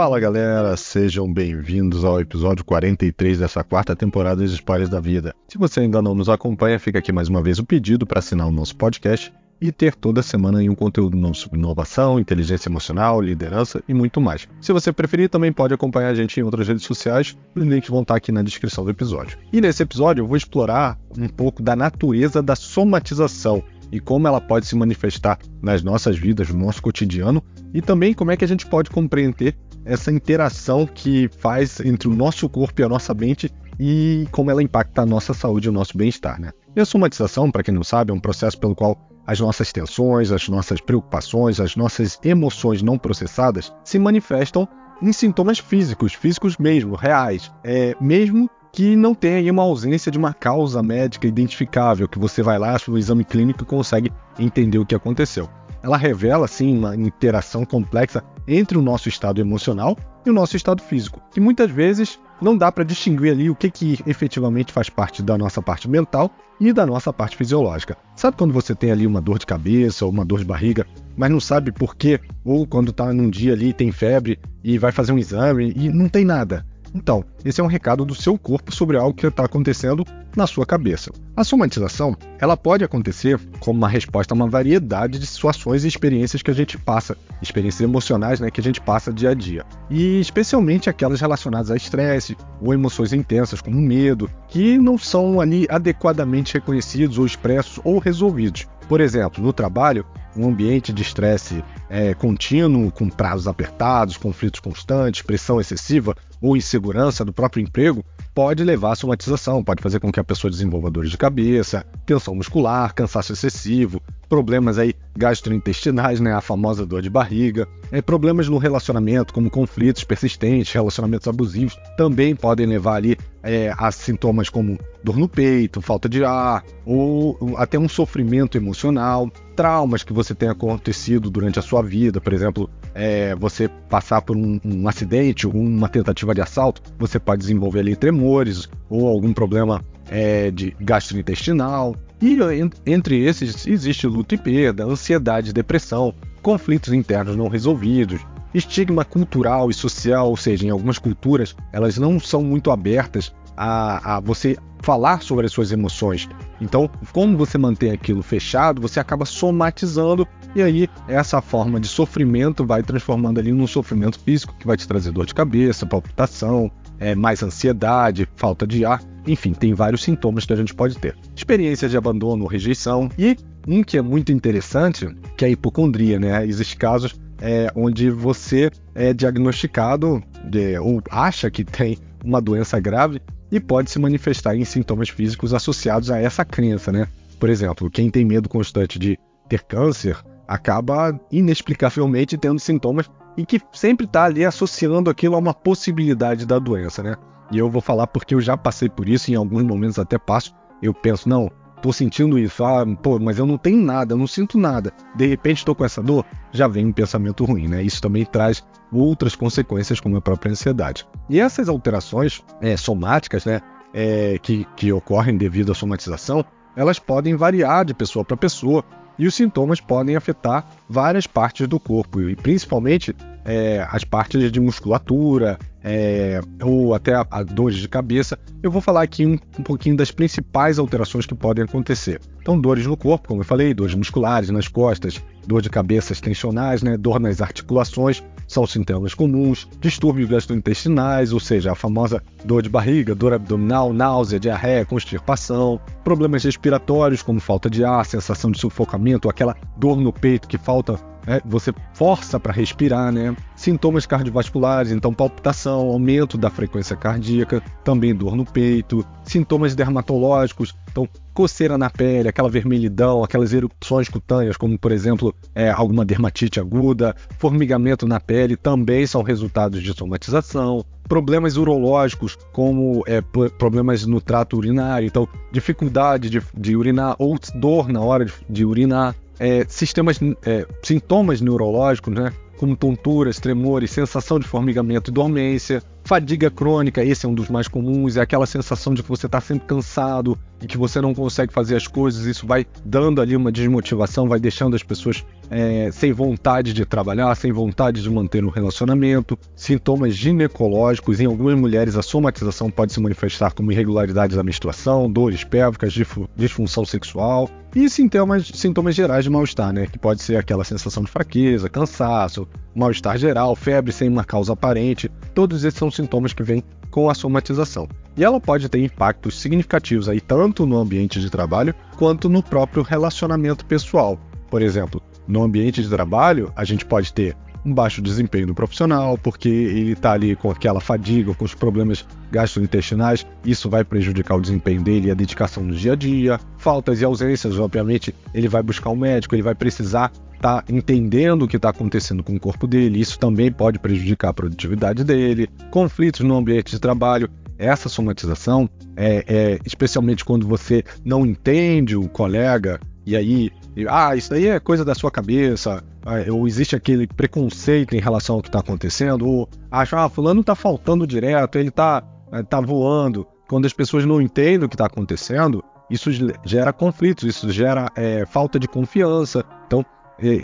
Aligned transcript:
Fala 0.00 0.18
galera, 0.18 0.74
sejam 0.78 1.30
bem-vindos 1.30 2.06
ao 2.06 2.18
episódio 2.18 2.64
43 2.64 3.38
dessa 3.38 3.62
quarta 3.62 3.94
temporada 3.94 4.40
dos 4.40 4.52
Spoilers 4.52 4.88
da 4.88 4.98
Vida. 4.98 5.34
Se 5.46 5.58
você 5.58 5.80
ainda 5.80 6.00
não 6.00 6.14
nos 6.14 6.30
acompanha, 6.30 6.78
fica 6.78 6.98
aqui 6.98 7.12
mais 7.12 7.28
uma 7.28 7.42
vez 7.42 7.58
o 7.58 7.66
pedido 7.66 8.06
para 8.06 8.20
assinar 8.20 8.46
o 8.46 8.50
nosso 8.50 8.74
podcast 8.76 9.30
e 9.60 9.70
ter 9.70 9.94
toda 9.94 10.22
semana 10.22 10.60
um 10.60 10.74
conteúdo 10.74 11.18
novo 11.18 11.34
sobre 11.34 11.58
inovação, 11.58 12.18
inteligência 12.18 12.70
emocional, 12.70 13.20
liderança 13.20 13.82
e 13.86 13.92
muito 13.92 14.22
mais. 14.22 14.48
Se 14.58 14.72
você 14.72 14.90
preferir, 14.90 15.28
também 15.28 15.52
pode 15.52 15.74
acompanhar 15.74 16.08
a 16.08 16.14
gente 16.14 16.40
em 16.40 16.42
outras 16.42 16.66
redes 16.66 16.86
sociais, 16.86 17.36
os 17.54 17.62
links 17.62 17.90
vão 17.90 18.00
estar 18.00 18.16
aqui 18.16 18.32
na 18.32 18.40
descrição 18.40 18.84
do 18.84 18.90
episódio. 18.90 19.36
E 19.52 19.60
nesse 19.60 19.82
episódio 19.82 20.22
eu 20.22 20.26
vou 20.26 20.38
explorar 20.38 20.98
um 21.18 21.28
pouco 21.28 21.62
da 21.62 21.76
natureza 21.76 22.42
da 22.42 22.56
somatização 22.56 23.62
e 23.92 24.00
como 24.00 24.26
ela 24.26 24.40
pode 24.40 24.66
se 24.66 24.74
manifestar 24.74 25.38
nas 25.60 25.82
nossas 25.82 26.16
vidas, 26.16 26.48
no 26.48 26.64
nosso 26.64 26.80
cotidiano, 26.80 27.42
e 27.74 27.82
também 27.82 28.14
como 28.14 28.30
é 28.30 28.36
que 28.36 28.44
a 28.44 28.48
gente 28.48 28.64
pode 28.64 28.88
compreender 28.88 29.56
essa 29.84 30.10
interação 30.10 30.86
que 30.86 31.28
faz 31.38 31.80
entre 31.80 32.08
o 32.08 32.14
nosso 32.14 32.48
corpo 32.48 32.80
e 32.80 32.84
a 32.84 32.88
nossa 32.88 33.14
mente 33.14 33.52
e 33.78 34.26
como 34.30 34.50
ela 34.50 34.62
impacta 34.62 35.02
a 35.02 35.06
nossa 35.06 35.32
saúde 35.32 35.66
e 35.66 35.70
o 35.70 35.72
nosso 35.72 35.96
bem-estar. 35.96 36.40
Né? 36.40 36.52
E 36.76 36.80
a 36.80 36.84
somatização, 36.84 37.50
para 37.50 37.62
quem 37.62 37.74
não 37.74 37.82
sabe, 37.82 38.10
é 38.10 38.14
um 38.14 38.20
processo 38.20 38.58
pelo 38.58 38.74
qual 38.74 38.98
as 39.26 39.40
nossas 39.40 39.72
tensões, 39.72 40.30
as 40.30 40.48
nossas 40.48 40.80
preocupações, 40.80 41.60
as 41.60 41.76
nossas 41.76 42.18
emoções 42.22 42.82
não 42.82 42.98
processadas 42.98 43.72
se 43.84 43.98
manifestam 43.98 44.68
em 45.02 45.12
sintomas 45.12 45.58
físicos, 45.58 46.12
físicos 46.12 46.58
mesmo, 46.58 46.94
reais, 46.94 47.50
é, 47.64 47.96
mesmo 48.00 48.50
que 48.72 48.94
não 48.94 49.14
tenha 49.14 49.50
uma 49.50 49.62
ausência 49.62 50.12
de 50.12 50.18
uma 50.18 50.34
causa 50.34 50.82
médica 50.82 51.26
identificável, 51.26 52.06
que 52.06 52.18
você 52.18 52.42
vai 52.42 52.58
lá, 52.58 52.76
no 52.86 52.98
exame 52.98 53.24
clínico 53.24 53.62
e 53.62 53.66
consegue 53.66 54.12
entender 54.38 54.78
o 54.78 54.86
que 54.86 54.94
aconteceu 54.94 55.48
ela 55.82 55.96
revela 55.96 56.44
assim 56.44 56.76
uma 56.76 56.94
interação 56.94 57.64
complexa 57.64 58.22
entre 58.46 58.76
o 58.76 58.82
nosso 58.82 59.08
estado 59.08 59.40
emocional 59.40 59.96
e 60.24 60.30
o 60.30 60.32
nosso 60.32 60.56
estado 60.56 60.82
físico, 60.82 61.20
que 61.32 61.40
muitas 61.40 61.70
vezes 61.70 62.18
não 62.40 62.56
dá 62.56 62.70
para 62.72 62.84
distinguir 62.84 63.32
ali 63.32 63.50
o 63.50 63.54
que, 63.54 63.70
que 63.70 63.98
efetivamente 64.06 64.72
faz 64.72 64.88
parte 64.88 65.22
da 65.22 65.36
nossa 65.36 65.60
parte 65.60 65.88
mental 65.88 66.30
e 66.58 66.72
da 66.72 66.86
nossa 66.86 67.12
parte 67.12 67.36
fisiológica. 67.36 67.96
Sabe 68.16 68.36
quando 68.36 68.52
você 68.52 68.74
tem 68.74 68.90
ali 68.90 69.06
uma 69.06 69.20
dor 69.20 69.38
de 69.38 69.46
cabeça 69.46 70.04
ou 70.04 70.10
uma 70.10 70.24
dor 70.24 70.38
de 70.38 70.44
barriga, 70.44 70.86
mas 71.16 71.30
não 71.30 71.40
sabe 71.40 71.72
por 71.72 71.96
quê? 71.96 72.20
Ou 72.44 72.66
quando 72.66 72.90
está 72.90 73.12
num 73.12 73.30
dia 73.30 73.52
ali 73.52 73.72
tem 73.72 73.92
febre 73.92 74.38
e 74.62 74.78
vai 74.78 74.92
fazer 74.92 75.12
um 75.12 75.18
exame 75.18 75.72
e 75.74 75.88
não 75.88 76.08
tem 76.08 76.24
nada. 76.24 76.66
Então, 76.94 77.24
esse 77.44 77.60
é 77.60 77.64
um 77.64 77.68
recado 77.68 78.04
do 78.04 78.14
seu 78.14 78.38
corpo 78.38 78.74
sobre 78.74 78.96
algo 78.96 79.14
que 79.14 79.26
está 79.26 79.44
acontecendo 79.44 80.04
na 80.36 80.46
sua 80.46 80.64
cabeça. 80.66 81.10
A 81.36 81.42
somatização, 81.42 82.16
ela 82.38 82.56
pode 82.56 82.84
acontecer 82.84 83.40
como 83.58 83.78
uma 83.78 83.88
resposta 83.88 84.34
a 84.34 84.36
uma 84.36 84.48
variedade 84.48 85.18
de 85.18 85.26
situações 85.26 85.84
e 85.84 85.88
experiências 85.88 86.42
que 86.42 86.50
a 86.50 86.54
gente 86.54 86.78
passa, 86.78 87.16
experiências 87.42 87.80
emocionais, 87.80 88.40
né, 88.40 88.50
que 88.50 88.60
a 88.60 88.64
gente 88.64 88.80
passa 88.80 89.12
dia 89.12 89.30
a 89.30 89.34
dia. 89.34 89.64
E 89.88 90.20
especialmente 90.20 90.90
aquelas 90.90 91.20
relacionadas 91.20 91.70
a 91.70 91.76
estresse 91.76 92.36
ou 92.60 92.74
emoções 92.74 93.12
intensas 93.12 93.60
como 93.60 93.80
medo, 93.80 94.30
que 94.48 94.78
não 94.78 94.98
são 94.98 95.40
ali 95.40 95.66
adequadamente 95.68 96.54
reconhecidos 96.54 97.18
ou 97.18 97.26
expressos 97.26 97.80
ou 97.84 97.98
resolvidos. 97.98 98.66
Por 98.88 99.00
exemplo, 99.00 99.42
no 99.42 99.52
trabalho, 99.52 100.04
um 100.36 100.48
ambiente 100.48 100.92
de 100.92 101.02
estresse 101.02 101.64
é, 101.88 102.14
contínuo, 102.14 102.90
com 102.90 103.08
prazos 103.08 103.46
apertados, 103.46 104.16
conflitos 104.16 104.60
constantes, 104.60 105.22
pressão 105.22 105.60
excessiva 105.60 106.16
ou 106.40 106.56
insegurança 106.56 107.24
do 107.30 107.34
próprio 107.34 107.62
emprego, 107.62 108.04
pode 108.34 108.64
levar 108.64 108.92
à 108.92 108.94
somatização, 108.94 109.62
pode 109.62 109.82
fazer 109.82 110.00
com 110.00 110.12
que 110.12 110.20
a 110.20 110.24
pessoa 110.24 110.50
desenvolva 110.50 110.90
dores 110.90 111.10
de 111.10 111.18
cabeça, 111.18 111.84
tensão 112.06 112.34
muscular, 112.34 112.94
cansaço 112.94 113.32
excessivo, 113.32 114.00
problemas 114.28 114.78
aí 114.78 114.94
gastrointestinais, 115.16 116.20
né, 116.20 116.32
a 116.32 116.40
famosa 116.40 116.86
dor 116.86 117.02
de 117.02 117.10
barriga, 117.10 117.66
é, 117.90 118.00
problemas 118.00 118.48
no 118.48 118.58
relacionamento, 118.58 119.34
como 119.34 119.50
conflitos 119.50 120.04
persistentes, 120.04 120.72
relacionamentos 120.72 121.26
abusivos, 121.26 121.76
também 121.96 122.36
podem 122.36 122.64
levar 122.64 122.94
ali 122.94 123.18
é, 123.42 123.74
a 123.76 123.90
sintomas 123.90 124.48
como 124.48 124.78
dor 125.02 125.16
no 125.16 125.28
peito, 125.28 125.80
falta 125.80 126.08
de 126.08 126.24
ar, 126.24 126.62
ou 126.86 127.36
até 127.56 127.78
um 127.78 127.88
sofrimento 127.88 128.56
emocional, 128.56 129.28
traumas 129.56 130.04
que 130.04 130.12
você 130.12 130.34
tenha 130.34 130.52
acontecido 130.52 131.28
durante 131.28 131.58
a 131.58 131.62
sua 131.62 131.82
vida, 131.82 132.20
por 132.20 132.32
exemplo, 132.32 132.70
é, 132.94 133.34
você 133.34 133.68
passar 133.68 134.22
por 134.22 134.36
um, 134.36 134.60
um 134.64 134.88
acidente 134.88 135.46
ou 135.46 135.54
uma 135.54 135.88
tentativa 135.88 136.34
de 136.34 136.40
assalto, 136.40 136.82
você 136.98 137.18
pode 137.18 137.40
desenvolver 137.40 137.80
ali 137.80 137.96
tremores 138.20 138.68
ou 138.88 139.08
algum 139.08 139.32
problema 139.32 139.82
é, 140.10 140.50
de 140.50 140.76
gastrointestinal. 140.80 141.96
E 142.20 142.36
entre 142.84 143.18
esses 143.24 143.66
existe 143.66 144.06
luta 144.06 144.34
e 144.34 144.38
perda, 144.38 144.84
ansiedade, 144.84 145.54
depressão, 145.54 146.14
conflitos 146.42 146.92
internos 146.92 147.34
não 147.34 147.48
resolvidos, 147.48 148.20
estigma 148.52 149.04
cultural 149.04 149.70
e 149.70 149.74
social, 149.74 150.28
ou 150.28 150.36
seja, 150.36 150.66
em 150.66 150.70
algumas 150.70 150.98
culturas 150.98 151.56
elas 151.72 151.96
não 151.96 152.20
são 152.20 152.42
muito 152.42 152.70
abertas 152.70 153.32
a, 153.56 154.16
a, 154.16 154.20
você 154.20 154.56
falar 154.82 155.22
sobre 155.22 155.46
as 155.46 155.52
suas 155.52 155.72
emoções. 155.72 156.28
Então, 156.60 156.90
como 157.12 157.38
você 157.38 157.56
mantém 157.56 157.90
aquilo 157.90 158.22
fechado, 158.22 158.82
você 158.82 159.00
acaba 159.00 159.24
somatizando 159.24 160.26
e 160.54 160.62
aí 160.62 160.88
essa 161.08 161.40
forma 161.40 161.80
de 161.80 161.88
sofrimento 161.88 162.66
vai 162.66 162.82
transformando 162.82 163.38
ali 163.38 163.52
num 163.52 163.66
sofrimento 163.66 164.18
físico 164.20 164.54
que 164.58 164.66
vai 164.66 164.76
te 164.76 164.86
trazer 164.86 165.10
dor 165.10 165.26
de 165.26 165.34
cabeça, 165.34 165.86
palpitação, 165.86 166.70
é, 167.00 167.14
mais 167.14 167.42
ansiedade, 167.42 168.28
falta 168.36 168.66
de 168.66 168.84
ar. 168.84 169.02
Enfim, 169.26 169.52
tem 169.52 169.74
vários 169.74 170.02
sintomas 170.02 170.44
que 170.44 170.52
a 170.52 170.56
gente 170.56 170.74
pode 170.74 170.96
ter. 170.98 171.16
Experiência 171.34 171.88
de 171.88 171.96
abandono 171.96 172.46
rejeição. 172.46 173.10
E 173.18 173.36
um 173.66 173.82
que 173.82 173.98
é 173.98 174.02
muito 174.02 174.30
interessante, 174.30 175.08
que 175.36 175.44
é 175.44 175.48
a 175.48 175.50
hipocondria, 175.50 176.18
né? 176.18 176.46
Existem 176.46 176.78
casos 176.78 177.18
é, 177.40 177.72
onde 177.74 178.10
você 178.10 178.70
é 178.94 179.12
diagnosticado 179.12 180.22
de, 180.44 180.78
ou 180.78 181.02
acha 181.10 181.50
que 181.50 181.64
tem 181.64 181.98
uma 182.24 182.40
doença 182.40 182.78
grave 182.78 183.20
e 183.50 183.58
pode 183.58 183.90
se 183.90 183.98
manifestar 183.98 184.54
em 184.54 184.64
sintomas 184.64 185.08
físicos 185.08 185.54
associados 185.54 186.10
a 186.10 186.18
essa 186.18 186.44
crença, 186.44 186.92
né? 186.92 187.08
Por 187.38 187.48
exemplo, 187.48 187.90
quem 187.90 188.10
tem 188.10 188.24
medo 188.24 188.48
constante 188.48 188.98
de 188.98 189.18
ter 189.48 189.62
câncer 189.62 190.16
acaba 190.46 191.18
inexplicavelmente 191.30 192.36
tendo 192.36 192.58
sintomas 192.58 193.10
e 193.40 193.46
que 193.46 193.60
sempre 193.72 194.04
está 194.04 194.24
ali 194.24 194.44
associando 194.44 195.08
aquilo 195.08 195.34
a 195.34 195.38
uma 195.38 195.54
possibilidade 195.54 196.44
da 196.44 196.58
doença, 196.58 197.02
né? 197.02 197.16
E 197.50 197.58
eu 197.58 197.70
vou 197.70 197.80
falar 197.80 198.06
porque 198.06 198.34
eu 198.34 198.40
já 198.40 198.54
passei 198.56 198.88
por 198.88 199.08
isso, 199.08 199.30
em 199.30 199.34
alguns 199.34 199.62
momentos 199.62 199.98
até 199.98 200.18
passo, 200.18 200.54
eu 200.82 200.92
penso, 200.92 201.26
não, 201.26 201.50
tô 201.80 201.90
sentindo 201.90 202.38
isso, 202.38 202.62
ah, 202.62 202.84
pô, 203.02 203.18
mas 203.18 203.38
eu 203.38 203.46
não 203.46 203.56
tenho 203.56 203.82
nada, 203.82 204.12
eu 204.12 204.18
não 204.18 204.26
sinto 204.26 204.58
nada. 204.58 204.92
De 205.16 205.26
repente 205.26 205.58
estou 205.58 205.74
com 205.74 205.84
essa 205.84 206.02
dor, 206.02 206.24
já 206.52 206.68
vem 206.68 206.86
um 206.86 206.92
pensamento 206.92 207.44
ruim, 207.46 207.66
né? 207.66 207.82
Isso 207.82 208.00
também 208.02 208.26
traz 208.26 208.62
outras 208.92 209.34
consequências, 209.34 210.00
como 210.00 210.18
a 210.18 210.20
própria 210.20 210.52
ansiedade. 210.52 211.06
E 211.28 211.40
essas 211.40 211.66
alterações 211.66 212.44
é, 212.60 212.76
somáticas, 212.76 213.46
né, 213.46 213.62
é, 213.94 214.38
que, 214.38 214.66
que 214.76 214.92
ocorrem 214.92 215.38
devido 215.38 215.72
à 215.72 215.74
somatização, 215.74 216.44
elas 216.76 216.98
podem 216.98 217.36
variar 217.36 217.86
de 217.86 217.94
pessoa 217.94 218.22
para 218.22 218.36
pessoa 218.36 218.84
e 219.20 219.26
os 219.26 219.34
sintomas 219.34 219.80
podem 219.80 220.16
afetar 220.16 220.66
várias 220.88 221.26
partes 221.26 221.68
do 221.68 221.78
corpo, 221.78 222.22
e 222.22 222.34
principalmente 222.34 223.14
é, 223.44 223.86
as 223.90 224.02
partes 224.02 224.50
de 224.50 224.58
musculatura, 224.58 225.58
é, 225.84 226.40
ou 226.62 226.94
até 226.94 227.14
a, 227.14 227.26
a, 227.30 227.42
dores 227.42 227.76
de 227.76 227.86
cabeça. 227.86 228.38
Eu 228.62 228.70
vou 228.70 228.80
falar 228.80 229.02
aqui 229.02 229.26
um, 229.26 229.38
um, 229.58 229.62
pouquinho 229.62 229.94
das 229.94 230.10
principais 230.10 230.78
alterações 230.78 231.26
que 231.26 231.34
podem 231.34 231.64
acontecer. 231.64 232.18
Então, 232.40 232.58
dores 232.58 232.86
no 232.86 232.96
corpo, 232.96 233.28
como 233.28 233.42
eu 233.42 233.44
falei, 233.44 233.74
dores 233.74 233.94
musculares 233.94 234.48
nas 234.48 234.68
costas, 234.68 235.22
dor 235.46 235.60
de 235.60 235.68
cabeças 235.68 236.18
tensionais, 236.18 236.82
né, 236.82 236.96
dor 236.96 237.20
nas 237.20 237.42
articulações, 237.42 238.22
são 238.50 238.66
sintomas 238.66 239.14
comuns, 239.14 239.68
distúrbios 239.80 240.28
gastrointestinais, 240.28 241.32
ou 241.32 241.38
seja, 241.38 241.70
a 241.70 241.76
famosa 241.76 242.20
dor 242.44 242.62
de 242.62 242.68
barriga, 242.68 243.14
dor 243.14 243.32
abdominal, 243.32 243.92
náusea, 243.92 244.40
diarreia, 244.40 244.84
constipação, 244.84 245.80
problemas 246.02 246.42
respiratórios, 246.42 247.22
como 247.22 247.38
falta 247.38 247.70
de 247.70 247.84
ar, 247.84 248.04
sensação 248.04 248.50
de 248.50 248.58
sufocamento, 248.58 249.28
aquela 249.28 249.56
dor 249.76 250.00
no 250.00 250.12
peito 250.12 250.48
que 250.48 250.58
falta 250.58 250.98
é, 251.26 251.40
você 251.44 251.72
força 251.94 252.38
para 252.38 252.52
respirar, 252.52 253.12
né? 253.12 253.36
Sintomas 253.56 254.06
cardiovasculares, 254.06 254.92
então 254.92 255.12
palpitação, 255.12 255.80
aumento 255.88 256.38
da 256.38 256.50
frequência 256.50 256.96
cardíaca, 256.96 257.62
também 257.84 258.14
dor 258.14 258.36
no 258.36 258.44
peito, 258.44 259.04
sintomas 259.24 259.74
dermatológicos, 259.74 260.74
então 260.90 261.08
coceira 261.32 261.78
na 261.78 261.88
pele, 261.88 262.28
aquela 262.28 262.48
vermelhidão, 262.48 263.22
aquelas 263.22 263.52
erupções 263.52 264.08
cutâneas, 264.08 264.56
como 264.56 264.78
por 264.78 264.92
exemplo 264.92 265.34
é, 265.54 265.70
alguma 265.70 266.04
dermatite 266.04 266.60
aguda, 266.60 267.14
formigamento 267.38 268.06
na 268.06 268.20
pele, 268.20 268.56
também 268.56 269.06
são 269.06 269.22
resultados 269.22 269.82
de 269.82 269.92
somatização. 269.94 270.84
Problemas 271.08 271.56
urológicos, 271.56 272.38
como 272.52 273.02
é, 273.06 273.20
problemas 273.58 274.06
no 274.06 274.20
trato 274.20 274.56
urinário, 274.56 275.06
então 275.06 275.28
dificuldade 275.50 276.30
de, 276.30 276.42
de 276.56 276.76
urinar 276.76 277.16
ou 277.18 277.38
dor 277.54 277.88
na 277.88 278.00
hora 278.00 278.24
de, 278.24 278.32
de 278.48 278.64
urinar, 278.64 279.14
é, 279.40 279.64
sistemas, 279.66 280.20
é, 280.44 280.66
sintomas 280.82 281.40
neurológicos, 281.40 282.14
né? 282.14 282.30
como 282.58 282.76
tonturas, 282.76 283.40
tremores, 283.40 283.90
sensação 283.90 284.38
de 284.38 284.46
formigamento 284.46 285.10
e 285.10 285.14
dormência, 285.14 285.82
Fadiga 286.04 286.50
crônica, 286.50 287.04
esse 287.04 287.24
é 287.24 287.28
um 287.28 287.34
dos 287.34 287.48
mais 287.48 287.68
comuns, 287.68 288.16
é 288.16 288.20
aquela 288.20 288.46
sensação 288.46 288.94
de 288.94 289.02
que 289.02 289.08
você 289.08 289.26
está 289.26 289.40
sempre 289.40 289.66
cansado 289.66 290.38
e 290.62 290.66
que 290.66 290.76
você 290.76 291.00
não 291.00 291.14
consegue 291.14 291.52
fazer 291.52 291.76
as 291.76 291.86
coisas, 291.86 292.26
isso 292.26 292.46
vai 292.46 292.66
dando 292.84 293.20
ali 293.20 293.36
uma 293.36 293.52
desmotivação, 293.52 294.28
vai 294.28 294.40
deixando 294.40 294.74
as 294.76 294.82
pessoas 294.82 295.24
é, 295.50 295.90
sem 295.92 296.12
vontade 296.12 296.72
de 296.72 296.84
trabalhar, 296.84 297.34
sem 297.34 297.52
vontade 297.52 298.02
de 298.02 298.10
manter 298.10 298.44
um 298.44 298.50
relacionamento. 298.50 299.38
Sintomas 299.56 300.14
ginecológicos, 300.14 301.20
em 301.20 301.26
algumas 301.26 301.58
mulheres 301.58 301.96
a 301.96 302.02
somatização 302.02 302.70
pode 302.70 302.92
se 302.92 303.00
manifestar 303.00 303.52
como 303.52 303.72
irregularidades 303.72 304.36
da 304.36 304.42
menstruação, 304.42 305.10
dores 305.10 305.44
pélvicas, 305.44 305.94
disfunção 306.36 306.84
sexual 306.84 307.48
e 307.74 307.88
sintomas, 307.88 308.50
sintomas 308.54 308.94
gerais 308.94 309.24
de 309.24 309.30
mal-estar, 309.30 309.72
né? 309.72 309.86
Que 309.86 309.98
pode 309.98 310.22
ser 310.22 310.36
aquela 310.36 310.64
sensação 310.64 311.04
de 311.04 311.10
fraqueza, 311.10 311.68
cansaço, 311.68 312.48
mal-estar 312.74 313.16
geral, 313.16 313.54
febre 313.54 313.92
sem 313.92 314.08
uma 314.08 314.24
causa 314.24 314.52
aparente. 314.52 315.10
Todos 315.34 315.64
esses 315.64 315.78
são 315.78 315.89
sintomas 315.90 316.32
que 316.32 316.42
vêm 316.42 316.62
com 316.90 317.08
a 317.08 317.14
somatização. 317.14 317.88
E 318.16 318.24
ela 318.24 318.40
pode 318.40 318.68
ter 318.68 318.82
impactos 318.82 319.40
significativos 319.40 320.08
aí 320.08 320.20
tanto 320.20 320.66
no 320.66 320.78
ambiente 320.78 321.20
de 321.20 321.30
trabalho 321.30 321.74
quanto 321.96 322.28
no 322.28 322.42
próprio 322.42 322.82
relacionamento 322.82 323.64
pessoal. 323.64 324.18
Por 324.50 324.62
exemplo, 324.62 325.00
no 325.26 325.42
ambiente 325.42 325.82
de 325.82 325.88
trabalho, 325.88 326.52
a 326.56 326.64
gente 326.64 326.84
pode 326.84 327.12
ter 327.12 327.36
um 327.64 327.74
baixo 327.74 328.00
desempenho 328.00 328.46
do 328.46 328.54
profissional, 328.54 329.18
porque 329.18 329.48
ele 329.48 329.92
está 329.92 330.12
ali 330.12 330.34
com 330.34 330.50
aquela 330.50 330.80
fadiga, 330.80 331.34
com 331.34 331.44
os 331.44 331.54
problemas 331.54 332.06
gastrointestinais, 332.30 333.26
isso 333.44 333.68
vai 333.68 333.84
prejudicar 333.84 334.36
o 334.36 334.40
desempenho 334.40 334.82
dele 334.82 335.08
e 335.08 335.10
a 335.10 335.14
dedicação 335.14 335.62
no 335.62 335.74
dia 335.74 335.92
a 335.92 335.96
dia. 335.96 336.40
Faltas 336.56 337.00
e 337.00 337.04
ausências, 337.04 337.58
obviamente, 337.58 338.14
ele 338.32 338.48
vai 338.48 338.62
buscar 338.62 338.90
um 338.90 338.96
médico, 338.96 339.34
ele 339.34 339.42
vai 339.42 339.54
precisar 339.54 340.10
estar 340.40 340.62
tá 340.62 340.72
entendendo 340.72 341.42
o 341.42 341.48
que 341.48 341.56
está 341.56 341.68
acontecendo 341.68 342.22
com 342.22 342.34
o 342.34 342.40
corpo 342.40 342.66
dele, 342.66 342.98
isso 342.98 343.18
também 343.18 343.52
pode 343.52 343.78
prejudicar 343.78 344.30
a 344.30 344.34
produtividade 344.34 345.04
dele. 345.04 345.48
Conflitos 345.70 346.20
no 346.20 346.36
ambiente 346.36 346.70
de 346.70 346.78
trabalho, 346.78 347.28
essa 347.58 347.88
somatização, 347.88 348.68
é, 348.96 349.24
é, 349.28 349.58
especialmente 349.66 350.24
quando 350.24 350.48
você 350.48 350.82
não 351.04 351.26
entende 351.26 351.94
o 351.94 352.08
colega 352.08 352.80
e 353.06 353.14
aí 353.14 353.50
ah, 353.88 354.16
isso 354.16 354.34
aí 354.34 354.48
é 354.48 354.58
coisa 354.58 354.84
da 354.84 354.94
sua 354.94 355.10
cabeça, 355.10 355.84
ah, 356.04 356.32
ou 356.32 356.46
existe 356.46 356.74
aquele 356.74 357.06
preconceito 357.06 357.94
em 357.94 358.00
relação 358.00 358.36
ao 358.36 358.42
que 358.42 358.48
está 358.48 358.60
acontecendo, 358.60 359.28
ou 359.28 359.48
acha, 359.70 360.04
ah, 360.04 360.08
fulano 360.08 360.40
está 360.40 360.54
faltando 360.54 361.06
direto, 361.06 361.56
ele 361.56 361.68
está 361.68 362.02
eh, 362.32 362.42
tá 362.42 362.60
voando. 362.60 363.26
Quando 363.48 363.66
as 363.66 363.72
pessoas 363.72 364.04
não 364.04 364.20
entendem 364.20 364.64
o 364.64 364.68
que 364.68 364.74
está 364.74 364.86
acontecendo, 364.86 365.62
isso 365.90 366.10
gera 366.44 366.72
conflitos, 366.72 367.24
isso 367.24 367.50
gera 367.50 367.90
é, 367.96 368.24
falta 368.24 368.58
de 368.58 368.68
confiança. 368.68 369.44
Então, 369.66 369.80
é, 369.80 369.84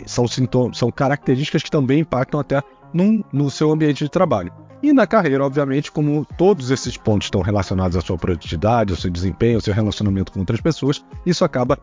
são, 0.05 0.27
sintomas, 0.27 0.77
são 0.77 0.91
características 0.91 1.63
que 1.63 1.71
também 1.71 1.99
impactam 1.99 2.39
até 2.39 2.61
num, 2.93 3.23
no 3.31 3.49
seu 3.49 3.71
ambiente 3.71 4.03
de 4.03 4.09
trabalho. 4.09 4.51
E 4.81 4.93
na 4.93 5.07
carreira, 5.07 5.43
obviamente, 5.43 5.91
como 5.91 6.25
todos 6.37 6.69
esses 6.69 6.95
pontos 6.95 7.27
estão 7.27 7.41
relacionados 7.41 7.97
à 7.97 8.01
sua 8.01 8.17
produtividade, 8.17 8.93
ao 8.93 8.99
seu 8.99 9.09
desempenho, 9.09 9.55
ao 9.55 9.61
seu 9.61 9.73
relacionamento 9.73 10.31
com 10.31 10.39
outras 10.39 10.61
pessoas, 10.61 11.03
isso 11.25 11.43
acaba 11.43 11.79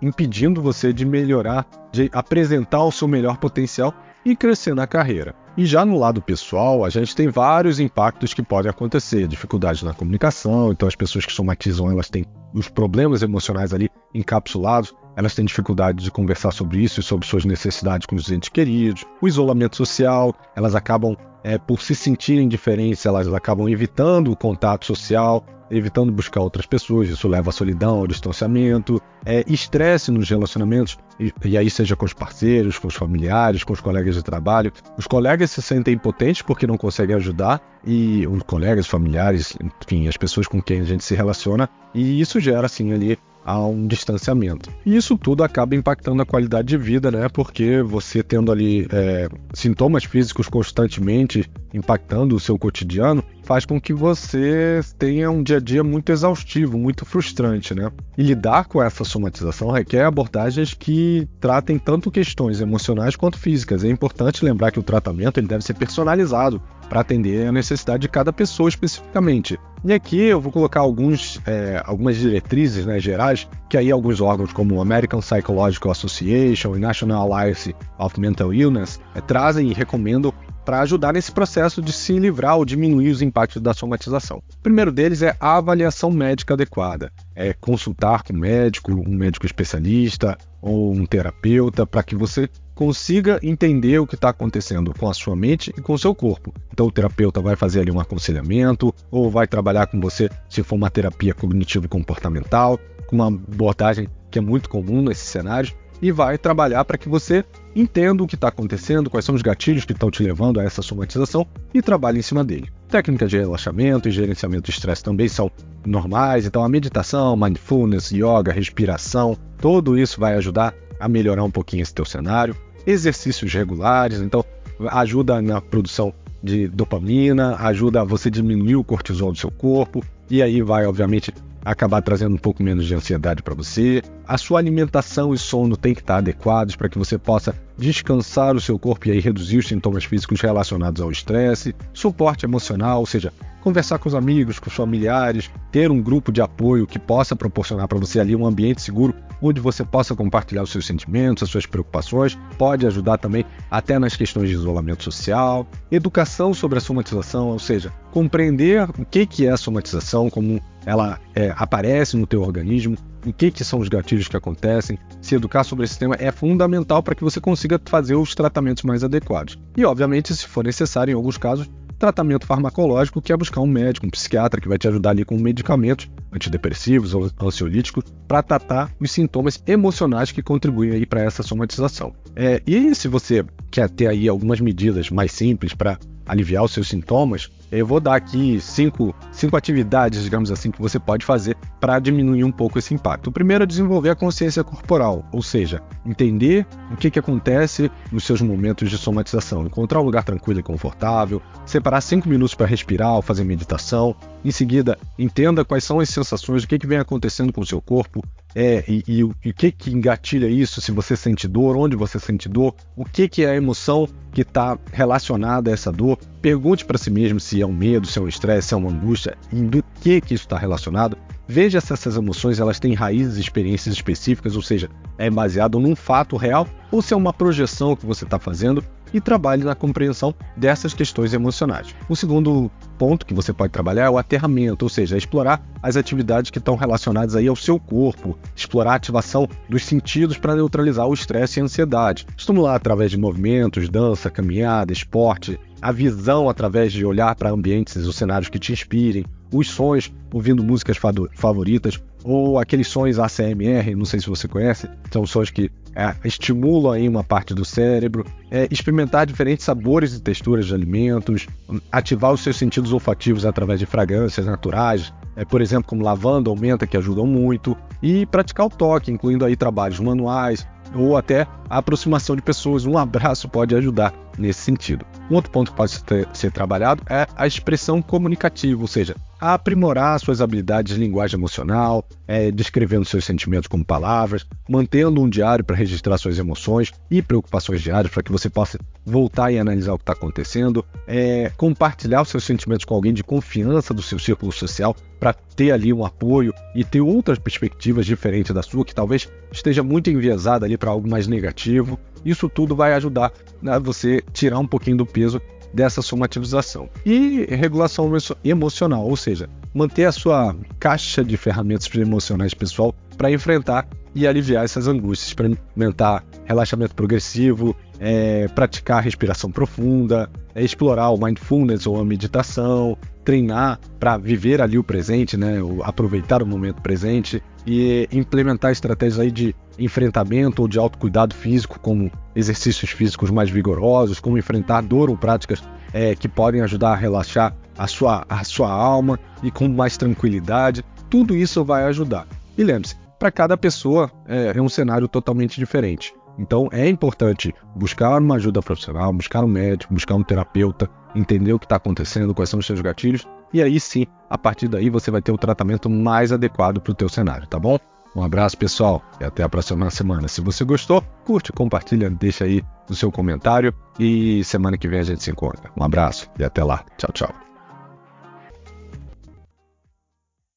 impedindo 0.00 0.60
você 0.60 0.92
de 0.92 1.04
melhorar, 1.04 1.66
de 1.92 2.10
apresentar 2.12 2.82
o 2.82 2.90
seu 2.90 3.06
melhor 3.06 3.36
potencial 3.36 3.94
e 4.24 4.34
crescer 4.34 4.74
na 4.74 4.86
carreira. 4.86 5.34
E 5.56 5.66
já 5.66 5.84
no 5.84 5.98
lado 5.98 6.20
pessoal, 6.20 6.84
a 6.84 6.90
gente 6.90 7.14
tem 7.14 7.28
vários 7.28 7.78
impactos 7.78 8.32
que 8.32 8.42
podem 8.42 8.70
acontecer, 8.70 9.28
dificuldades 9.28 9.82
na 9.82 9.92
comunicação, 9.92 10.72
então 10.72 10.88
as 10.88 10.96
pessoas 10.96 11.26
que 11.26 11.32
somatizam, 11.32 11.90
elas 11.90 12.08
têm 12.08 12.24
os 12.54 12.68
problemas 12.68 13.22
emocionais 13.22 13.72
ali 13.72 13.90
encapsulados, 14.14 14.94
elas 15.16 15.34
têm 15.34 15.44
dificuldade 15.44 16.02
de 16.02 16.10
conversar 16.10 16.52
sobre 16.52 16.80
isso 16.80 17.00
e 17.00 17.02
sobre 17.02 17.26
suas 17.26 17.44
necessidades 17.44 18.06
com 18.06 18.16
os 18.16 18.30
entes 18.30 18.48
queridos, 18.48 19.04
o 19.20 19.28
isolamento 19.28 19.76
social, 19.76 20.34
elas 20.56 20.74
acabam 20.74 21.16
é, 21.44 21.58
por 21.58 21.80
se 21.80 21.94
sentirem 21.94 22.48
diferentes, 22.48 23.04
elas 23.04 23.32
acabam 23.32 23.68
evitando 23.68 24.30
o 24.30 24.36
contato 24.36 24.86
social, 24.86 25.44
evitando 25.70 26.12
buscar 26.12 26.40
outras 26.40 26.66
pessoas. 26.66 27.08
Isso 27.08 27.26
leva 27.26 27.50
à 27.50 27.52
solidão, 27.52 27.98
ao 27.98 28.06
distanciamento, 28.06 29.00
é, 29.24 29.44
estresse 29.46 30.10
nos 30.10 30.28
relacionamentos, 30.28 30.98
e, 31.18 31.32
e, 31.44 31.56
aí 31.56 31.70
seja 31.70 31.96
com 31.96 32.04
os 32.04 32.12
parceiros, 32.12 32.78
com 32.78 32.88
os 32.88 32.94
familiares, 32.94 33.64
com 33.64 33.72
os 33.72 33.80
colegas 33.80 34.14
de 34.14 34.22
trabalho. 34.22 34.72
Os 34.96 35.06
colegas 35.06 35.50
se 35.50 35.62
sentem 35.62 35.94
impotentes 35.94 36.42
porque 36.42 36.66
não 36.66 36.76
conseguem 36.76 37.16
ajudar, 37.16 37.60
e 37.84 38.26
os 38.26 38.42
colegas, 38.42 38.86
familiares, 38.86 39.56
enfim, 39.82 40.06
as 40.06 40.16
pessoas 40.16 40.46
com 40.46 40.60
quem 40.62 40.80
a 40.80 40.84
gente 40.84 41.04
se 41.04 41.14
relaciona, 41.14 41.68
e 41.94 42.20
isso 42.20 42.38
gera, 42.38 42.66
assim, 42.66 42.92
ali 42.92 43.18
a 43.44 43.58
um 43.66 43.86
distanciamento. 43.86 44.70
E 44.84 44.96
isso 44.96 45.16
tudo 45.16 45.42
acaba 45.42 45.74
impactando 45.74 46.22
a 46.22 46.26
qualidade 46.26 46.68
de 46.68 46.76
vida, 46.76 47.10
né? 47.10 47.28
Porque 47.28 47.82
você 47.82 48.22
tendo 48.22 48.52
ali 48.52 48.86
é, 48.92 49.28
sintomas 49.52 50.04
físicos 50.04 50.48
constantemente 50.48 51.50
impactando 51.74 52.36
o 52.36 52.40
seu 52.40 52.58
cotidiano, 52.58 53.24
faz 53.42 53.64
com 53.64 53.80
que 53.80 53.92
você 53.92 54.80
tenha 54.98 55.30
um 55.30 55.42
dia 55.42 55.56
a 55.56 55.60
dia 55.60 55.82
muito 55.82 56.10
exaustivo, 56.10 56.78
muito 56.78 57.04
frustrante, 57.04 57.74
né? 57.74 57.90
E 58.16 58.22
lidar 58.22 58.66
com 58.66 58.82
essa 58.82 59.04
somatização 59.04 59.70
requer 59.70 60.04
abordagens 60.04 60.74
que 60.74 61.28
tratem 61.40 61.78
tanto 61.78 62.10
questões 62.10 62.60
emocionais 62.60 63.16
quanto 63.16 63.38
físicas. 63.38 63.84
É 63.84 63.88
importante 63.88 64.44
lembrar 64.44 64.70
que 64.70 64.78
o 64.78 64.82
tratamento 64.82 65.38
ele 65.38 65.48
deve 65.48 65.64
ser 65.64 65.74
personalizado 65.74 66.62
para 66.88 67.00
atender 67.00 67.46
a 67.46 67.52
necessidade 67.52 68.02
de 68.02 68.08
cada 68.08 68.32
pessoa 68.32 68.68
especificamente. 68.68 69.58
E 69.84 69.92
aqui 69.92 70.20
eu 70.20 70.40
vou 70.40 70.52
colocar 70.52 70.80
alguns, 70.80 71.40
é, 71.46 71.82
algumas 71.84 72.16
diretrizes 72.16 72.86
né, 72.86 73.00
gerais 73.00 73.48
que 73.68 73.76
aí 73.76 73.90
alguns 73.90 74.20
órgãos 74.20 74.52
como 74.52 74.76
o 74.76 74.80
American 74.80 75.20
Psychological 75.20 75.90
Association 75.90 76.76
e 76.76 76.78
National 76.78 77.32
Alliance 77.32 77.74
of 77.98 78.20
Mental 78.20 78.52
Illness 78.52 79.00
é, 79.14 79.20
trazem 79.20 79.70
e 79.70 79.72
recomendam 79.72 80.32
para 80.64 80.80
ajudar 80.80 81.12
nesse 81.12 81.32
processo 81.32 81.82
de 81.82 81.92
se 81.92 82.18
livrar 82.18 82.56
ou 82.56 82.64
diminuir 82.64 83.10
os 83.10 83.22
impactos 83.22 83.60
da 83.60 83.74
somatização. 83.74 84.38
O 84.38 84.62
primeiro 84.62 84.92
deles 84.92 85.22
é 85.22 85.36
a 85.40 85.56
avaliação 85.56 86.10
médica 86.10 86.54
adequada. 86.54 87.12
É 87.34 87.52
consultar 87.52 88.22
com 88.22 88.32
um 88.32 88.38
médico, 88.38 88.92
um 88.92 89.14
médico 89.14 89.46
especialista 89.46 90.36
ou 90.60 90.92
um 90.92 91.04
terapeuta 91.06 91.86
para 91.86 92.02
que 92.02 92.14
você 92.14 92.48
consiga 92.74 93.38
entender 93.42 93.98
o 93.98 94.06
que 94.06 94.14
está 94.14 94.30
acontecendo 94.30 94.94
com 94.94 95.08
a 95.08 95.14
sua 95.14 95.36
mente 95.36 95.72
e 95.76 95.80
com 95.80 95.92
o 95.92 95.98
seu 95.98 96.14
corpo. 96.14 96.54
Então 96.72 96.86
o 96.86 96.92
terapeuta 96.92 97.40
vai 97.40 97.56
fazer 97.56 97.80
ali 97.80 97.90
um 97.90 98.00
aconselhamento 98.00 98.94
ou 99.10 99.30
vai 99.30 99.46
trabalhar 99.46 99.86
com 99.86 100.00
você 100.00 100.28
se 100.48 100.62
for 100.62 100.76
uma 100.76 100.90
terapia 100.90 101.34
cognitivo 101.34 101.88
comportamental, 101.88 102.78
com 103.06 103.16
uma 103.16 103.26
abordagem 103.26 104.08
que 104.30 104.38
é 104.38 104.42
muito 104.42 104.68
comum 104.70 105.02
nesses 105.02 105.28
cenários 105.28 105.74
e 106.02 106.10
vai 106.10 106.36
trabalhar 106.36 106.84
para 106.84 106.98
que 106.98 107.08
você 107.08 107.44
entenda 107.76 108.24
o 108.24 108.26
que 108.26 108.34
está 108.34 108.48
acontecendo, 108.48 109.08
quais 109.08 109.24
são 109.24 109.36
os 109.36 109.40
gatilhos 109.40 109.84
que 109.84 109.92
estão 109.92 110.10
te 110.10 110.22
levando 110.22 110.58
a 110.58 110.64
essa 110.64 110.82
somatização 110.82 111.46
e 111.72 111.80
trabalhe 111.80 112.18
em 112.18 112.22
cima 112.22 112.42
dele. 112.42 112.68
Técnicas 112.88 113.30
de 113.30 113.38
relaxamento 113.38 114.08
e 114.08 114.12
gerenciamento 114.12 114.64
de 114.64 114.70
estresse 114.72 115.02
também 115.02 115.28
são 115.28 115.48
normais, 115.86 116.44
então 116.44 116.64
a 116.64 116.68
meditação, 116.68 117.36
mindfulness, 117.36 118.10
yoga, 118.10 118.52
respiração, 118.52 119.38
tudo 119.58 119.96
isso 119.96 120.18
vai 120.18 120.34
ajudar 120.34 120.74
a 120.98 121.08
melhorar 121.08 121.44
um 121.44 121.50
pouquinho 121.50 121.82
esse 121.82 121.94
teu 121.94 122.04
cenário. 122.04 122.56
Exercícios 122.84 123.54
regulares, 123.54 124.20
então 124.20 124.44
ajuda 124.88 125.40
na 125.40 125.60
produção 125.60 126.12
de 126.42 126.66
dopamina, 126.66 127.54
ajuda 127.60 128.04
você 128.04 128.28
a 128.28 128.32
diminuir 128.32 128.74
o 128.74 128.82
cortisol 128.82 129.30
do 129.30 129.38
seu 129.38 129.52
corpo, 129.52 130.04
e 130.28 130.42
aí 130.42 130.60
vai, 130.60 130.84
obviamente, 130.84 131.32
acabar 131.64 132.02
trazendo 132.02 132.34
um 132.34 132.38
pouco 132.38 132.62
menos 132.62 132.86
de 132.86 132.94
ansiedade 132.94 133.42
para 133.42 133.54
você. 133.54 134.02
A 134.26 134.36
sua 134.36 134.58
alimentação 134.58 135.32
e 135.32 135.38
sono 135.38 135.76
tem 135.76 135.94
que 135.94 136.00
estar 136.00 136.18
adequados 136.18 136.76
para 136.76 136.88
que 136.88 136.98
você 136.98 137.16
possa 137.16 137.54
descansar 137.76 138.54
o 138.54 138.60
seu 138.60 138.78
corpo 138.78 139.08
e 139.08 139.12
aí 139.12 139.20
reduzir 139.20 139.58
os 139.58 139.68
sintomas 139.68 140.04
físicos 140.04 140.40
relacionados 140.40 141.00
ao 141.00 141.10
estresse. 141.10 141.74
Suporte 141.92 142.44
emocional, 142.44 143.00
ou 143.00 143.06
seja, 143.06 143.32
conversar 143.62 143.98
com 143.98 144.08
os 144.08 144.14
amigos, 144.14 144.58
com 144.58 144.68
os 144.68 144.74
familiares, 144.74 145.50
ter 145.70 145.90
um 145.90 146.02
grupo 146.02 146.30
de 146.30 146.42
apoio 146.42 146.86
que 146.86 146.98
possa 146.98 147.34
proporcionar 147.36 147.88
para 147.88 147.98
você 147.98 148.20
ali 148.20 148.36
um 148.36 148.44
ambiente 148.44 148.82
seguro 148.82 149.14
onde 149.42 149.60
você 149.60 149.84
possa 149.84 150.14
compartilhar 150.14 150.62
os 150.62 150.70
seus 150.70 150.86
sentimentos, 150.86 151.42
as 151.42 151.50
suas 151.50 151.66
preocupações, 151.66 152.38
pode 152.56 152.86
ajudar 152.86 153.18
também 153.18 153.44
até 153.70 153.98
nas 153.98 154.14
questões 154.14 154.48
de 154.48 154.54
isolamento 154.54 155.02
social, 155.02 155.66
educação 155.90 156.54
sobre 156.54 156.78
a 156.78 156.80
somatização, 156.80 157.48
ou 157.48 157.58
seja, 157.58 157.92
compreender 158.12 158.88
o 158.98 159.04
que, 159.04 159.26
que 159.26 159.46
é 159.46 159.50
a 159.50 159.56
somatização, 159.56 160.30
como 160.30 160.60
ela 160.86 161.18
é, 161.34 161.52
aparece 161.56 162.16
no 162.16 162.26
teu 162.26 162.42
organismo, 162.42 162.96
o 163.26 163.32
que, 163.32 163.50
que 163.50 163.64
são 163.64 163.78
os 163.78 163.88
gatilhos 163.88 164.28
que 164.28 164.36
acontecem, 164.36 164.98
se 165.20 165.34
educar 165.34 165.64
sobre 165.64 165.84
esse 165.84 165.98
tema 165.98 166.16
é 166.18 166.30
fundamental 166.30 167.02
para 167.02 167.14
que 167.14 167.22
você 167.22 167.40
consiga 167.40 167.80
fazer 167.84 168.16
os 168.16 168.34
tratamentos 168.34 168.82
mais 168.82 169.04
adequados. 169.04 169.58
E, 169.76 169.84
obviamente, 169.84 170.34
se 170.34 170.46
for 170.46 170.64
necessário, 170.64 171.12
em 171.12 171.14
alguns 171.14 171.38
casos, 171.38 171.70
tratamento 172.02 172.46
farmacológico, 172.46 173.22
que 173.22 173.32
é 173.32 173.36
buscar 173.36 173.60
um 173.60 173.66
médico, 173.66 174.04
um 174.04 174.10
psiquiatra 174.10 174.60
que 174.60 174.68
vai 174.68 174.76
te 174.76 174.88
ajudar 174.88 175.10
ali 175.10 175.24
com 175.24 175.38
medicamentos 175.38 176.10
antidepressivos 176.32 177.14
ou 177.14 177.30
ansiolíticos 177.40 178.02
para 178.26 178.42
tratar 178.42 178.90
os 178.98 179.12
sintomas 179.12 179.62
emocionais 179.68 180.32
que 180.32 180.42
contribuem 180.42 180.90
aí 180.90 181.06
para 181.06 181.22
essa 181.22 181.44
somatização. 181.44 182.12
É, 182.34 182.60
e 182.66 182.92
se 182.96 183.06
você 183.06 183.44
quer 183.70 183.88
ter 183.88 184.08
aí 184.08 184.28
algumas 184.28 184.60
medidas 184.60 185.10
mais 185.10 185.30
simples 185.30 185.74
para 185.74 185.96
aliviar 186.26 186.64
os 186.64 186.72
seus 186.72 186.88
sintomas, 186.88 187.48
Eu 187.72 187.86
vou 187.86 188.00
dar 188.00 188.16
aqui 188.16 188.60
cinco, 188.60 189.14
cinco 189.32 189.56
atividades, 189.56 190.22
digamos 190.22 190.50
assim, 190.50 190.70
que 190.70 190.80
você 190.80 190.98
pode 190.98 191.24
fazer 191.24 191.56
para 191.80 191.98
diminuir 191.98 192.44
um 192.44 192.52
pouco 192.52 192.78
esse 192.78 192.92
impacto. 192.92 193.28
O 193.28 193.32
primeiro 193.32 193.64
é 193.64 193.66
desenvolver 193.66 194.10
a 194.10 194.14
consciência 194.14 194.62
corporal, 194.62 195.24
ou 195.32 195.42
seja, 195.42 195.82
entender 196.04 196.66
o 196.92 196.96
que, 196.96 197.10
que 197.10 197.18
acontece 197.18 197.90
nos 198.12 198.24
seus 198.24 198.42
momentos 198.42 198.90
de 198.90 198.98
somatização. 198.98 199.64
Encontrar 199.64 200.02
um 200.02 200.04
lugar 200.04 200.22
tranquilo 200.22 200.60
e 200.60 200.62
confortável, 200.62 201.40
separar 201.64 202.02
cinco 202.02 202.28
minutos 202.28 202.54
para 202.54 202.66
respirar 202.66 203.14
ou 203.14 203.22
fazer 203.22 203.42
meditação. 203.42 204.14
Em 204.44 204.50
seguida, 204.50 204.98
entenda 205.18 205.64
quais 205.64 205.82
são 205.82 205.98
as 205.98 206.10
sensações, 206.10 206.64
o 206.64 206.68
que, 206.68 206.78
que 206.78 206.86
vem 206.86 206.98
acontecendo 206.98 207.54
com 207.54 207.62
o 207.62 207.66
seu 207.66 207.80
corpo, 207.80 208.22
é, 208.54 208.84
e, 208.86 209.02
e, 209.08 209.18
e, 209.20 209.24
o 209.24 209.54
que 209.54 209.72
que 209.72 209.90
engatilha 209.90 210.46
isso, 210.46 210.80
se 210.80 210.92
você 210.92 211.16
sente 211.16 211.48
dor, 211.48 211.76
onde 211.76 211.96
você 211.96 212.18
sente 212.18 212.48
dor, 212.48 212.74
o 212.94 213.04
que 213.04 213.28
que 213.28 213.44
é 213.44 213.50
a 213.50 213.56
emoção 213.56 214.06
que 214.30 214.42
está 214.42 214.78
relacionada 214.92 215.70
a 215.70 215.74
essa 215.74 215.90
dor. 215.90 216.18
Pergunte 216.40 216.84
para 216.84 216.98
si 216.98 217.10
mesmo 217.10 217.38
se 217.40 217.61
é 217.62 217.66
um 217.66 217.72
medo, 217.72 218.06
se 218.06 218.18
é 218.18 218.22
um 218.22 218.28
estresse, 218.28 218.68
se 218.68 218.74
é 218.74 218.76
uma 218.76 218.90
angústia 218.90 219.36
e 219.52 219.56
do 219.56 219.82
que 220.00 220.20
que 220.20 220.34
isso 220.34 220.44
está 220.44 220.56
relacionado. 220.56 221.16
Veja 221.46 221.80
se 221.80 221.92
essas 221.92 222.16
emoções 222.16 222.60
elas 222.60 222.78
têm 222.78 222.94
raízes 222.94 223.36
experiências 223.36 223.94
específicas, 223.94 224.56
ou 224.56 224.62
seja, 224.62 224.88
é 225.18 225.28
baseado 225.28 225.78
num 225.78 225.96
fato 225.96 226.36
real 226.36 226.66
ou 226.90 227.02
se 227.02 227.14
é 227.14 227.16
uma 227.16 227.32
projeção 227.32 227.96
que 227.96 228.06
você 228.06 228.24
está 228.24 228.38
fazendo 228.38 228.84
e 229.12 229.20
trabalhe 229.20 229.64
na 229.64 229.74
compreensão 229.74 230.34
dessas 230.56 230.94
questões 230.94 231.34
emocionais. 231.34 231.94
O 232.08 232.16
segundo 232.16 232.70
ponto 232.98 233.26
que 233.26 233.34
você 233.34 233.52
pode 233.52 233.72
trabalhar 233.72 234.04
é 234.04 234.10
o 234.10 234.18
aterramento, 234.18 234.84
ou 234.84 234.88
seja, 234.88 235.16
explorar 235.16 235.62
as 235.82 235.96
atividades 235.96 236.50
que 236.50 236.58
estão 236.58 236.76
relacionadas 236.76 237.36
aí 237.36 237.46
ao 237.46 237.56
seu 237.56 237.78
corpo, 237.78 238.38
explorar 238.56 238.92
a 238.92 238.96
ativação 238.96 239.48
dos 239.68 239.84
sentidos 239.84 240.38
para 240.38 240.54
neutralizar 240.54 241.06
o 241.06 241.14
estresse 241.14 241.58
e 241.58 241.60
a 241.60 241.64
ansiedade, 241.64 242.26
estimular 242.36 242.74
através 242.74 243.10
de 243.10 243.18
movimentos, 243.18 243.88
dança, 243.88 244.30
caminhada, 244.30 244.92
esporte, 244.92 245.58
a 245.80 245.92
visão 245.92 246.48
através 246.48 246.92
de 246.92 247.04
olhar 247.04 247.34
para 247.34 247.50
ambientes 247.50 248.06
ou 248.06 248.12
cenários 248.12 248.48
que 248.48 248.58
te 248.58 248.72
inspirem, 248.72 249.24
os 249.52 249.68
sons 249.68 250.12
ouvindo 250.32 250.64
músicas 250.64 250.96
favoritas 251.34 252.00
ou 252.24 252.58
aqueles 252.58 252.88
sons 252.88 253.18
ACMR, 253.18 253.94
não 253.94 254.04
sei 254.04 254.20
se 254.20 254.28
você 254.28 254.48
conhece, 254.48 254.88
são 255.10 255.26
sons 255.26 255.50
que 255.50 255.70
é, 255.94 256.14
estimulam 256.24 256.92
aí 256.92 257.08
uma 257.08 257.22
parte 257.22 257.52
do 257.52 257.64
cérebro, 257.64 258.24
é, 258.50 258.66
experimentar 258.70 259.26
diferentes 259.26 259.64
sabores 259.64 260.14
e 260.14 260.20
texturas 260.20 260.66
de 260.66 260.74
alimentos, 260.74 261.46
ativar 261.90 262.32
os 262.32 262.40
seus 262.40 262.56
sentidos 262.56 262.92
olfativos 262.92 263.44
através 263.44 263.78
de 263.78 263.86
fragrâncias 263.86 264.46
naturais, 264.46 265.12
é, 265.36 265.44
por 265.44 265.60
exemplo, 265.60 265.88
como 265.88 266.02
lavanda 266.02 266.48
ou 266.48 266.56
menta, 266.56 266.86
que 266.86 266.96
ajudam 266.96 267.26
muito, 267.26 267.76
e 268.02 268.24
praticar 268.26 268.66
o 268.66 268.70
toque, 268.70 269.10
incluindo 269.10 269.44
aí 269.44 269.56
trabalhos 269.56 270.00
manuais 270.00 270.66
ou 270.94 271.16
até 271.16 271.46
a 271.68 271.78
aproximação 271.78 272.36
de 272.36 272.42
pessoas. 272.42 272.84
Um 272.84 272.98
abraço 272.98 273.48
pode 273.48 273.74
ajudar 273.74 274.12
nesse 274.38 274.60
sentido. 274.60 275.04
Um 275.30 275.34
outro 275.34 275.50
ponto 275.50 275.70
que 275.70 275.76
pode 275.76 275.92
ser 276.32 276.52
trabalhado 276.52 277.02
é 277.08 277.26
a 277.36 277.46
expressão 277.46 278.02
comunicativa, 278.02 278.80
ou 278.80 278.88
seja, 278.88 279.16
aprimorar 279.42 280.20
suas 280.20 280.40
habilidades 280.40 280.94
de 280.94 281.00
linguagem 281.00 281.36
emocional, 281.36 282.06
é, 282.28 282.52
descrevendo 282.52 283.04
seus 283.04 283.24
sentimentos 283.24 283.66
como 283.66 283.84
palavras, 283.84 284.46
mantendo 284.68 285.20
um 285.20 285.28
diário 285.28 285.64
para 285.64 285.74
registrar 285.74 286.16
suas 286.16 286.38
emoções 286.38 286.92
e 287.10 287.20
preocupações 287.20 287.82
diárias 287.82 288.14
para 288.14 288.22
que 288.22 288.30
você 288.30 288.48
possa 288.48 288.78
voltar 289.04 289.50
e 289.50 289.58
analisar 289.58 289.94
o 289.94 289.98
que 289.98 290.04
está 290.04 290.12
acontecendo, 290.12 290.84
é, 291.08 291.50
compartilhar 291.56 292.22
os 292.22 292.28
seus 292.28 292.44
sentimentos 292.44 292.84
com 292.84 292.94
alguém 292.94 293.12
de 293.12 293.24
confiança 293.24 293.92
do 293.92 294.00
seu 294.00 294.16
círculo 294.16 294.52
social 294.52 294.94
para 295.18 295.32
ter 295.32 295.72
ali 295.72 295.92
um 295.92 296.04
apoio 296.04 296.54
e 296.72 296.84
ter 296.84 297.00
outras 297.00 297.36
perspectivas 297.40 298.06
diferentes 298.06 298.54
da 298.54 298.62
sua, 298.62 298.84
que 298.84 298.94
talvez 298.94 299.28
esteja 299.50 299.82
muito 299.82 300.08
enviesada 300.08 300.66
ali 300.66 300.76
para 300.76 300.92
algo 300.92 301.10
mais 301.10 301.26
negativo. 301.26 301.98
Isso 302.24 302.48
tudo 302.48 302.76
vai 302.76 302.94
ajudar 302.94 303.32
a 303.66 303.78
você 303.80 304.22
tirar 304.32 304.60
um 304.60 304.66
pouquinho 304.68 304.98
do 304.98 305.06
peso 305.06 305.42
dessa 305.72 306.02
somativização. 306.02 306.88
E 307.04 307.46
regulação 307.50 308.10
emocional, 308.44 309.06
ou 309.06 309.16
seja, 309.16 309.48
manter 309.74 310.04
a 310.04 310.12
sua 310.12 310.54
caixa 310.78 311.24
de 311.24 311.36
ferramentas 311.36 311.88
emocionais 311.94 312.54
pessoal 312.54 312.94
para 313.16 313.30
enfrentar 313.30 313.86
e 314.14 314.26
aliviar 314.26 314.64
essas 314.64 314.86
angústias, 314.86 315.28
experimentar 315.28 316.24
relaxamento 316.44 316.94
progressivo, 316.94 317.74
é, 317.98 318.46
praticar 318.48 319.02
respiração 319.02 319.50
profunda, 319.50 320.28
é, 320.54 320.62
explorar 320.62 321.10
o 321.10 321.16
mindfulness 321.16 321.86
ou 321.86 321.98
a 321.98 322.04
meditação, 322.04 322.96
treinar 323.24 323.78
para 323.98 324.18
viver 324.18 324.60
ali 324.60 324.76
o 324.76 324.84
presente, 324.84 325.36
né, 325.36 325.58
aproveitar 325.82 326.42
o 326.42 326.46
momento 326.46 326.82
presente 326.82 327.42
e 327.66 328.08
implementar 328.12 328.72
estratégias 328.72 329.18
aí 329.18 329.30
de 329.30 329.54
enfrentamento 329.78 330.62
ou 330.62 330.68
de 330.68 330.78
autocuidado 330.78 331.34
físico, 331.34 331.78
como 331.80 332.10
exercícios 332.34 332.90
físicos 332.90 333.30
mais 333.30 333.50
vigorosos, 333.50 334.20
como 334.20 334.38
enfrentar 334.38 334.82
dor 334.82 335.10
ou 335.10 335.16
práticas 335.16 335.62
é, 335.92 336.14
que 336.14 336.28
podem 336.28 336.60
ajudar 336.62 336.92
a 336.92 336.96
relaxar 336.96 337.54
a 337.76 337.86
sua, 337.86 338.24
a 338.28 338.44
sua 338.44 338.70
alma 338.70 339.18
e 339.42 339.50
com 339.50 339.68
mais 339.68 339.96
tranquilidade. 339.96 340.84
Tudo 341.08 341.36
isso 341.36 341.64
vai 341.64 341.84
ajudar. 341.84 342.26
E 342.56 342.64
lembre-se, 342.64 342.96
para 343.18 343.30
cada 343.30 343.56
pessoa 343.56 344.10
é, 344.26 344.52
é 344.56 344.62
um 344.62 344.68
cenário 344.68 345.08
totalmente 345.08 345.58
diferente. 345.58 346.14
Então 346.38 346.68
é 346.72 346.88
importante 346.88 347.54
buscar 347.74 348.20
uma 348.20 348.36
ajuda 348.36 348.62
profissional, 348.62 349.12
buscar 349.12 349.44
um 349.44 349.48
médico, 349.48 349.92
buscar 349.92 350.14
um 350.14 350.22
terapeuta, 350.22 350.88
entender 351.14 351.52
o 351.52 351.58
que 351.58 351.66
está 351.66 351.76
acontecendo, 351.76 352.34
quais 352.34 352.48
são 352.48 352.60
os 352.60 352.66
seus 352.66 352.80
gatilhos, 352.80 353.26
e 353.52 353.62
aí 353.62 353.78
sim, 353.78 354.06
a 354.30 354.38
partir 354.38 354.68
daí 354.68 354.88
você 354.88 355.10
vai 355.10 355.20
ter 355.20 355.32
o 355.32 355.38
tratamento 355.38 355.90
mais 355.90 356.32
adequado 356.32 356.80
para 356.80 356.92
o 356.92 356.94
teu 356.94 357.08
cenário, 357.08 357.46
tá 357.46 357.58
bom? 357.58 357.78
Um 358.14 358.22
abraço, 358.22 358.58
pessoal, 358.58 359.02
e 359.20 359.24
até 359.24 359.42
a 359.42 359.48
próxima 359.48 359.90
semana. 359.90 360.28
Se 360.28 360.40
você 360.40 360.64
gostou, 360.64 361.02
curte, 361.24 361.50
compartilha, 361.52 362.10
deixa 362.10 362.44
aí 362.44 362.62
o 362.88 362.94
seu 362.94 363.10
comentário 363.10 363.74
e 363.98 364.44
semana 364.44 364.76
que 364.76 364.88
vem 364.88 365.00
a 365.00 365.04
gente 365.04 365.22
se 365.22 365.30
encontra. 365.30 365.70
Um 365.76 365.82
abraço 365.82 366.30
e 366.38 366.44
até 366.44 366.62
lá. 366.62 366.84
Tchau, 366.98 367.10
tchau. 367.12 367.51